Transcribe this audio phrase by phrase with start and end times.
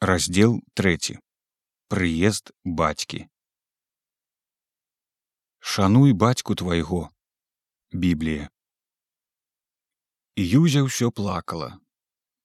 [0.00, 1.18] раздел 3
[1.90, 3.26] прыезд бацькі
[5.58, 7.10] шануй бацьку твайго
[7.90, 8.46] біблія
[10.38, 11.82] юзя ўсё плакала.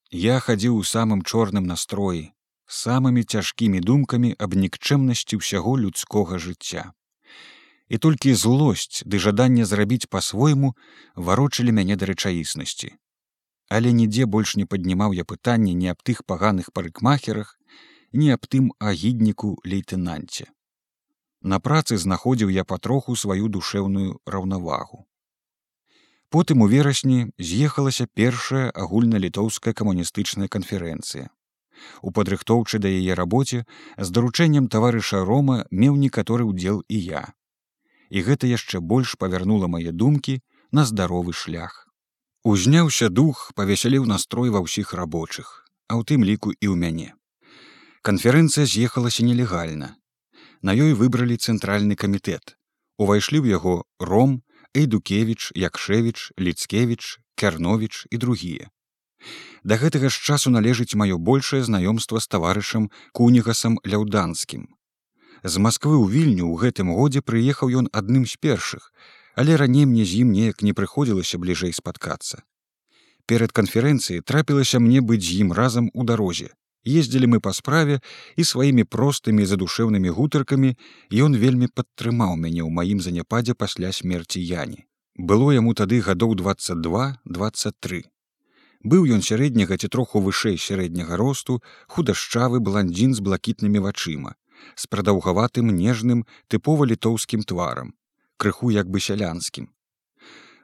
[0.10, 2.34] Я хадзіў у самым чорным настроі
[2.66, 6.90] самымі цяжкімі думкамі аб нікчэмнасці ўсяго людскога жыцця
[7.94, 10.74] і толькі злосць ды жаданне зрабіць па-свойму
[11.30, 12.98] варочылі мяне да рэчаіснасці
[13.70, 17.58] але нідзе больш не паднімаў я пытанне не аб тых паганых парыкмахерах
[18.14, 20.46] не аб тым агідніку лейтэнанце.
[21.42, 25.06] На працы знаходзіў я патроху сваю душэўную раўнавагу.
[26.30, 31.30] Потым у верасні з'ехалася першая агульналітоўская камуністычная канферэнцыя.
[32.02, 33.66] У падрыхтоўчы да яе рабоце
[33.98, 37.24] з даручэннем таварыша рома меў некаторы ўдзел і я.
[38.10, 40.40] І гэта яшчэ больш павярнула мае думкі
[40.72, 41.84] на здаровы шлях
[42.44, 47.16] Узняўся дух павесяліў настрой ва ўсіх рабочых, а ў тым ліку і ў мяне.
[48.04, 49.96] Канферэнцыя з'ехалася нелегальна.
[50.60, 52.60] На ёй выбралі цэнтральны камітэт.
[53.00, 54.44] Увайшлі ў яго ром,
[54.76, 58.68] Эйдукевіч, Якшевіч, Ліцкевіч, Кярновіч і другія.
[59.64, 64.68] Да гэтага ж часу належыць маё большее знаёмства з таварышам кунігасам ляўданскім.
[65.48, 68.92] З Масквы ў вільню ў гэтым годзе прыехаў ён адным з першых,
[69.36, 72.44] але раней мне з ім неяк не прыходзілася бліжэй спаткацца.
[73.26, 76.54] Перад канферэнцыяй трапілася мне быць з ім разам у дарозе.
[76.84, 78.02] Ездзілі мы па справе
[78.36, 80.76] і сваімі простымі задушэўнымі гутаркамі
[81.28, 84.84] ён вельмі падтрымаў мяне ў маім заняпадзе пасля смерці Яні.
[85.16, 88.04] Было яму тады гадоў 22-23.
[88.84, 94.36] Быў ён сярэдняга ці троху вышэй сярэдняга росту, худашчавы бландзін з блакітнымі вачыма,
[94.76, 97.96] з прадаўгаватым нежным тыпова літоўскім тварам
[98.38, 99.70] крыху як бы сялянскім.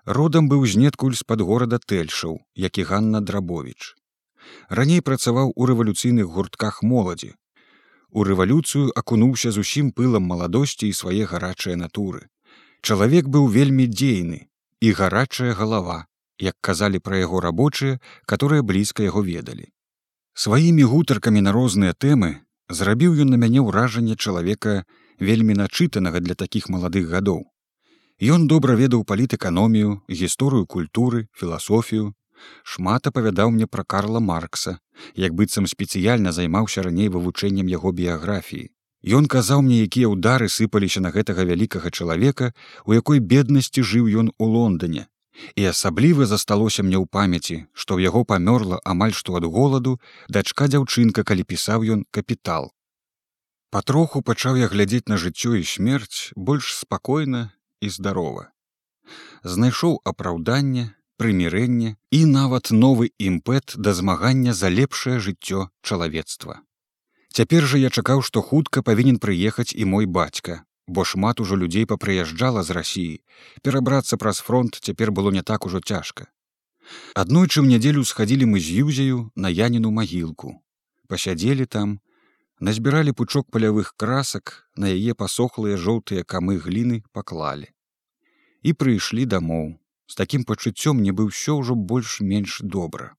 [0.06, 3.95] Родам быў знеткуль з-пад горада Тэльшаў, як і Ганна Драбович.
[4.70, 7.36] Раней працаваў у рэвалюцыйных гуртках моладзі.
[8.09, 12.28] У рэвалюцыю акунуўся зусім пылам маладосці і свае гарачыя натуры.
[12.81, 14.48] Чалавек быў вельмі дзейны
[14.80, 16.08] і гарачая галава,
[16.39, 19.67] як казалі пра яго рабочыя, которые блізка яго ведалі.
[20.33, 22.39] Сваімі гутаркамі на розныя тэмы
[22.70, 24.86] зрабіў ён на мяне ўражанне чалавека
[25.20, 27.44] вельмі начытанага для такіх маладых гадоў.
[28.20, 32.12] Ён добра ведаў палітэканомію, гісторыю культуры, філасофію.
[32.64, 34.80] Шмат апавядаў мне пра Карла Маркса,
[35.16, 38.76] як быццам спецыяльна займаўся раней вывучэннем яго біяграфіі.
[39.08, 42.52] Ён казаў мне, якія ўдары сыпаліся на гэтага вялікага чалавека,
[42.84, 45.08] у якой беднасці жыў ён у Лондоне.
[45.56, 49.96] І асабліва засталося мне ў памяці, што ў яго памёрла амаль што ад голаду
[50.28, 52.76] дачка дзяўчынка, калі пісаў ён капітал.
[53.72, 58.52] Патроху пачаў я глядзець на жыццё і смерць больш спакойна і здарова.
[59.44, 66.64] Знайшоў апраўданне, прымірэнне і нават новы імпэт да змагання за лепшае жыццё чалавецтва.
[67.30, 71.86] Цяпер жа я чакаў, што хутка павінен прыехаць і мой бацька, бо шмат ужо людзей
[71.86, 73.22] папрыязджала з рассіі.
[73.62, 76.32] Перабрацца праз фронт цяпер было не так ужо цяжка.
[77.14, 80.58] Аднойчы ў нядзелю схадзілі мы з юзею на яніну магілку.
[81.08, 82.00] Пасядзелі там,
[82.59, 87.71] назбіралі пучок палявых красак на яе пасохлыя жоўтыя камы гліны паклалі
[88.64, 89.80] і прыйшлі дамоў.
[90.09, 93.15] З такім пачуццём не быў усё ўжо больш-менш добра.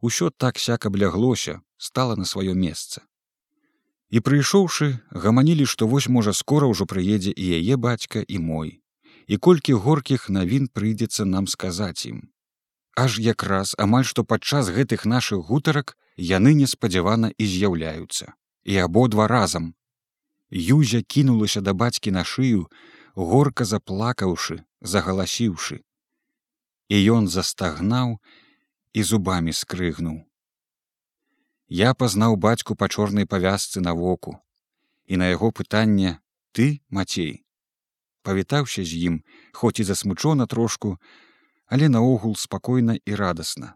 [0.00, 3.06] Усё так сяк абляглося стала на сваё месца.
[4.10, 8.82] І прыйшоўшы гаманілі што вось можа скора ўжо прыедзе і яе бацька і мой.
[9.30, 12.28] І колькі горкіх навін прыйдзецца нам сказаць ім.
[12.98, 18.34] Аж якраз амаль што падчас гэтых нашых гутарак яны неспадзявана і з'яўляюцца
[18.64, 19.74] і абодва разам.
[20.50, 22.68] Юзя кінулася да бацькі на шыю,
[23.14, 25.80] горка заплакаўшы, загаласіўшы.
[26.88, 28.18] І ён застагнаў
[28.92, 30.22] і зубамі скрыгнуў.
[31.68, 34.36] Я пазнаў бацьку па чорнай павязцы на воку,
[35.06, 36.20] і на яго пытанне
[36.52, 37.44] ты мацей.
[38.22, 39.14] Павітаўся з ім,
[39.52, 40.98] хоць і засмучона трошку,
[41.66, 43.74] але наогул спакойна і радасна.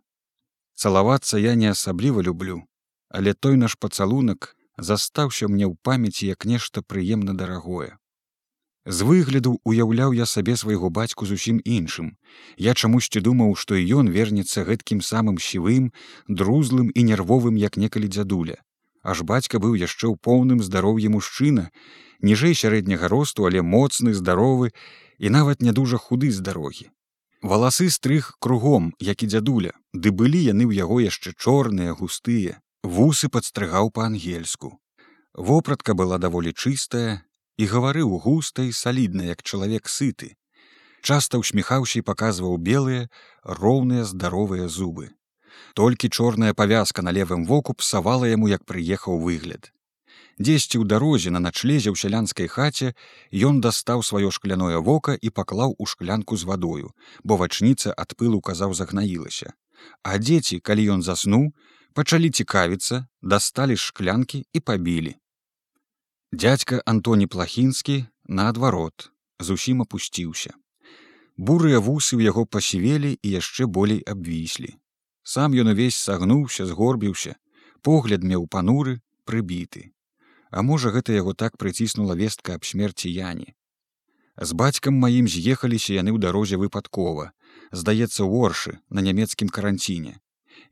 [0.74, 2.62] Цалавацца я не асабліва люблю,
[3.08, 7.96] але той наш пацалунак застаўся мне ў памяці як нешта прыемна дарагое.
[8.86, 12.14] З выгляду уяўляў я сабе свайго бацьку зусім іншым.
[12.56, 15.90] Я чамусьці думаў, што і ён вернецца гэткім самым сівым,
[16.28, 18.62] друзлым і нервовым, як некалі дзядуля.
[19.02, 21.70] Аж бацька быў яшчэ ў поўным здароўі мужчына,
[22.22, 24.70] ніжэй сярэдняга росту, але моцны, здаровы
[25.18, 26.90] і нават не дужа худы з дарогі.
[27.42, 33.28] Валасы стрых кругом, як і дзядуля, ды былі яны ў яго яшчэ чорныя, густыя, вусы
[33.28, 34.78] падстрыгаў па-ангельску.
[35.34, 37.22] Вопратка была даволі чыстая
[37.56, 40.36] і гаварыў густа і салідна, як чалавек сыты.
[41.02, 43.08] Часта ўсміхаўся і паказваў белыя,
[43.44, 45.16] роўныя здаровыя зубы.
[45.74, 49.72] толькі чорная павязка на левым воку псавала яму як прыехаў выгляд
[50.38, 52.92] дзесьці ў дарозе на начлезе ў сялянскай хаце
[53.50, 56.92] ён дастаў сваё шкляное вока і паклаў у шклянку з вадою
[57.24, 59.54] бо вачніца ад пылу казаў загнаілася
[60.02, 61.48] а дзеці калі ён заснуў
[61.98, 63.00] пачалі цікавіцца
[63.34, 65.14] дасталі шклянкі і пабілі
[66.44, 67.96] дядзька антоні плахінскі
[68.40, 69.08] наадварот
[69.50, 70.52] зусім апусціўся
[71.36, 74.76] бурыя вусы ў яго пасівелі і яшчэ болей абвіслі
[75.34, 77.34] сам ён увесь сагнуўся згорбіўся
[77.86, 79.92] погляд меў пануры прыбіты.
[80.50, 83.52] А можа, гэта яго так прыціснула вестка аб смерці яні.
[84.40, 87.32] З бацькам маім з'ехаліся яны ў дарозе выпадкова,
[87.72, 90.18] здаецца ў оршы на нямецкім каранціне.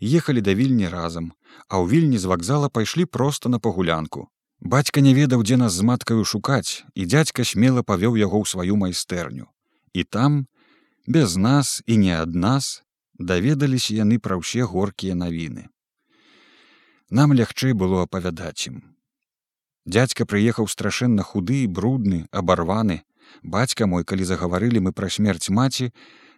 [0.02, 1.32] Ехалі да вільні разам,
[1.68, 4.28] а ў вільні з вакзала пайшлі проста на пагулянку.
[4.60, 8.76] Бацька не ведаў, дзе нас з маткаю шукаць, і дзядзька смела павёў яго ў сваю
[8.76, 9.46] майстэрню.
[9.92, 10.46] І там,
[11.06, 12.82] без нас і не ад нас,
[13.18, 15.68] даведаліся яны пра ўсе горкія навіны.
[17.10, 18.82] Нам лягчэй было апавядаць ім.
[19.84, 23.04] Дядзька прыехаў страшэнна худы і брудны абарваны
[23.42, 25.92] бацька мой калі загаварылі мы пра смерць маці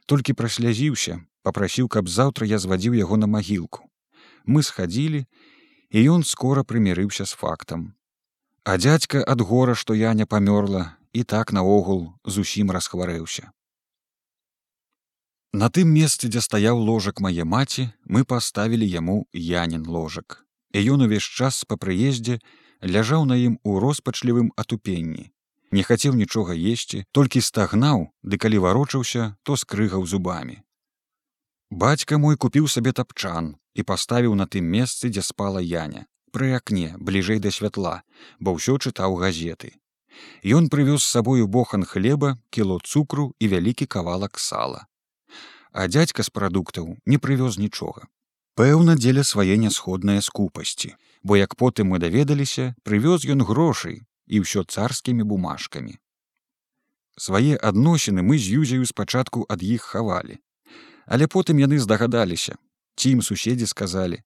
[0.07, 3.87] толькі праслязіўся попрасіў каб заўтра я звадзіў яго на магілку
[4.45, 5.25] мы схадзілі
[5.91, 7.85] і ён скора прымірыўся з фактам
[8.65, 12.03] а дядзька ад гора што я не памёрла і так наогул
[12.39, 13.51] зусім расхварэўся
[15.65, 19.19] на тым месцы дзе стаяў ложак мае маці мы паставілі яму
[19.49, 20.43] янін ложак
[20.77, 22.41] і ён увесь час па прыездзе
[22.83, 25.33] ляжаў на ім у роспачлівым атупенні.
[25.73, 30.63] Не хацеў нічога есці, толькі стагнаў, ды калі варочаўся, то скрыгаў зубамі.
[31.77, 36.97] Бацька мой купіў сабе тапчан і паставіў на тым месцы, дзе спала яня, пры акне
[36.99, 38.01] бліжэй да святла,
[38.41, 39.77] бо ўсё чытаў газеты.
[40.41, 44.87] Ён прывёз з сабою бохан хлеба, кіло цукру і вялікі кавалак сала.
[45.73, 48.09] А дядзька з прадуктаў не прывёз нічога.
[48.57, 50.97] Пэўна, дзеля свае нясходныя скупасці
[51.27, 55.99] бо як потым мы даведаліся прывёз ён грошай і ўсё царскімі бумажкамі
[57.25, 60.39] свае адносіны мы з юзею спачатку ад іх хавалі
[61.07, 62.59] але потым яны здагадаліся
[62.97, 64.23] ці ім суседзі сказалі.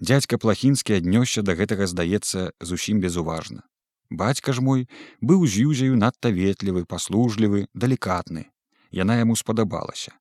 [0.00, 3.62] Дядзька плахінскі аднёсся да гэтага здаецца зусім безуважна.
[4.10, 4.88] Бацька ж мой
[5.20, 8.50] быў з юзею надта ветлівы паслужлівы далікатны.
[8.90, 10.16] Яна яму спадабалася.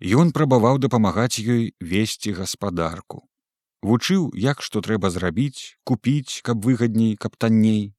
[0.00, 3.22] Ён прабаваў дапамагаць ёй весці гаспадарку.
[3.82, 7.94] Вучыў як што трэба зрабіць купіць каб выгадней каб танней.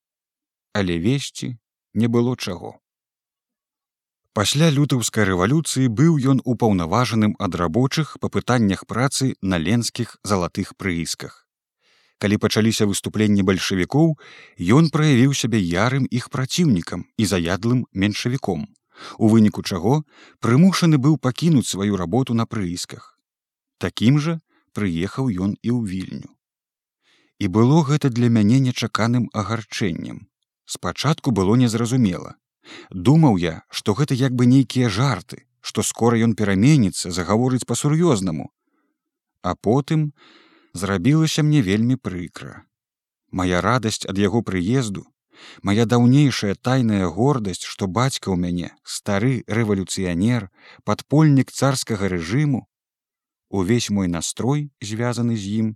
[0.73, 1.55] Але весці
[1.93, 2.77] не было чаго
[4.37, 11.37] пасля лютаўскай рэвалюцыі быў ён упаўнаважаным ад рабочых па пытаннях працы на ленскіх залатых прыісках
[12.25, 14.13] калі пачаліся выступленні бальшавікоў
[14.79, 18.65] ён праявіў сябе ярым іх праціўнікам і заядлым меншавіком
[19.17, 20.01] у выніку чаго
[20.45, 23.13] прымушаны быў пакінуць сваю работу на прыісках
[23.77, 24.39] такім жа
[24.77, 26.31] прыехаў ён і ў вільню.
[27.41, 30.27] І было гэта для мяне нечаканым агарчэннем.
[30.65, 32.35] Спачатку было незразумела.
[32.91, 38.49] Думаў я, што гэта як бы нейкія жарты, што скора ён пераменіцца, загаворыць па-сур'ёзнаму.
[39.41, 40.13] А потым
[40.73, 42.63] зрабілася мне вельмі прыкра.
[43.31, 45.05] Мая радасць ад яго прыезду,
[45.61, 50.49] Мая даўнейшая тайная гордасць, што бацька ў мяне, стары рэвалюцыянер,
[50.81, 52.65] падпольнік царскага рэжыму,
[53.49, 55.67] увесь мой настрой звязаны з ім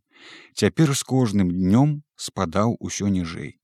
[0.56, 3.61] цяпер з кожным днём спадаў усё ніжэй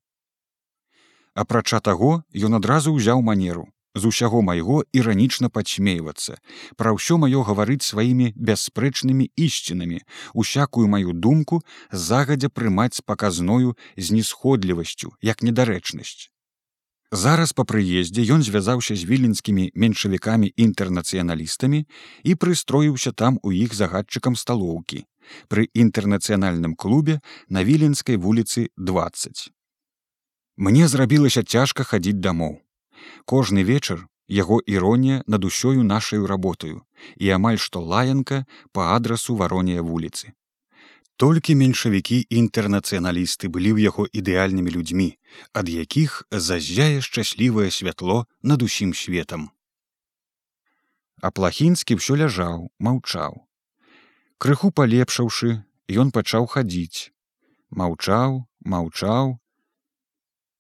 [1.44, 2.12] апрача таго
[2.50, 3.67] ён адразу ўзяў манеру
[3.98, 6.38] з усяго майго іранічна падсмейвацца
[6.82, 10.00] пра ўсё маё гаварыць сваімі бясспрэчнымі ісцінамі
[10.46, 11.62] усякую маю думку
[12.08, 13.75] загадзя прымаць з паказною
[14.10, 16.32] знісходлівасцю як недарэчнасць
[17.12, 21.79] Зараз па прыездзе ён звязаўся з віленскімі меншавікамі інтэрнацыяналістамі
[22.24, 25.06] і прыстроіўся там у іх загадчыкам сталоўкі
[25.48, 29.48] пры інтэрнацыянальным клубе на віленскай вуліцы 20.
[30.58, 32.58] Мне зрабілася цяжка хадзіць дамоў.
[33.30, 36.82] Кожны вечар яго іронія над усёю нашаю работаю
[37.16, 40.34] і амаль што лаянка па адрасу варонія вуліцы.
[41.18, 45.10] Толькі меншавікі інтэрнацыяналісты былі ў яго ідэальнымі людзьмі
[45.54, 49.50] ад якіх зазяе шчаслівае святло над усім светам.
[51.22, 53.46] А плахінскі ўсё ляжаў маўчаў.
[54.38, 55.58] Крыху палепшаўшы
[55.90, 57.14] ён пачаў хадзіць.
[57.70, 59.38] Маўчаў маўчаў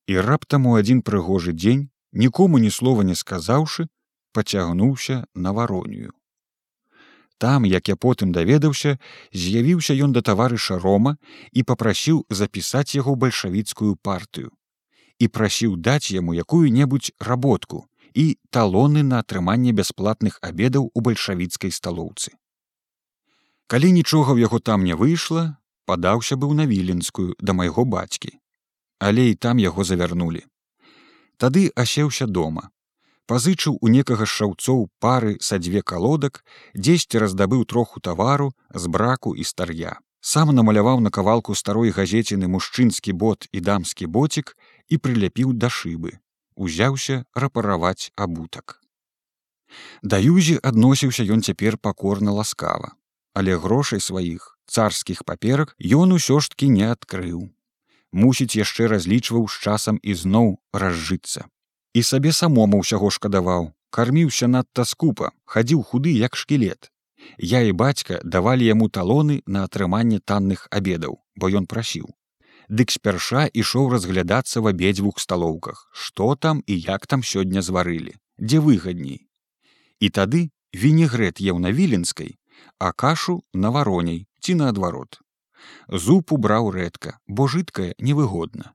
[0.07, 3.87] і раптам у адзін прыгожы дзень нікому ні слова не сказаўшы
[4.33, 6.13] пацягнуўся на варонію
[7.37, 8.97] Там, як я потым даведаўся,
[9.31, 11.17] з'явіўся ён да таварыша Рома
[11.51, 14.49] і папрасіў запісаць яго бальшавіцкую партыю
[15.19, 22.33] і прасіў даць яму якую-небудзь работку і талоны на атрыманне бясплатных абедаў у бальшавіцкай сталоўцы.
[23.67, 28.37] Калі нічога ў яго там не выйшла, падаўся быў на віленскую да майго бацькі.
[28.99, 30.43] Але і там яго завярнулі.
[31.37, 32.69] Тады асеўся дома.
[33.27, 39.35] Пазычыў у некага з шаўцоў пары са дзве калодак, дзесьці раздабыў троху тавару з браку
[39.35, 39.99] і стар'я.
[40.21, 44.55] Сам намаляваў на кавалку старой газеціны мужчынскі бот і дамскі боцік
[44.87, 46.17] і прыляпіў да шыбы.
[46.55, 48.81] Узяўся рапараваць абутак.
[50.01, 52.95] Да юзі адносіўся ён цяпер пакорна ласкава,
[53.33, 57.51] але грошай сваіх царскіх паперак ён усё ж таки не адкрыў.
[58.17, 60.47] Мусіць яшчэ разлічваў з часам ізноў
[60.83, 61.45] разжыцца.
[61.93, 66.89] І сабе самому ўсяго шкадаваў, карміўся надта скупа, хадзіў худы як шкілет.
[67.37, 72.09] Я і бацька давалі яму талоны на атрыманне танных абедаў, бо ён прасіў.
[72.67, 78.59] Дык спярша ішоў разглядацца в абедзвюх сталоўках, што там і як там сёння зварылі, дзе
[78.65, 79.29] выгадней.
[79.99, 82.33] І тады вінегрэт еў на віленскай,
[82.79, 85.21] а кашу на вароней ці наадварот.
[85.87, 88.73] Зуб убраў рэдка, бо жыткае невыгодна.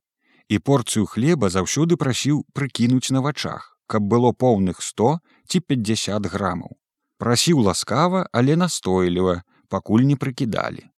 [0.49, 6.75] І порцыю хлеба заўсёды прасіў прыкінуць на вачах, каб было поўных 100 ці 50 грамаў.
[7.17, 10.92] Прасіў ласкава, але настойліва, пакуль не прыкідалі.